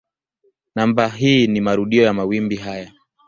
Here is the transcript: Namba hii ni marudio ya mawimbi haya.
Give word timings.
Namba 0.75 1.07
hii 1.07 1.47
ni 1.47 1.61
marudio 1.61 2.03
ya 2.03 2.13
mawimbi 2.13 2.55
haya. 2.55 2.93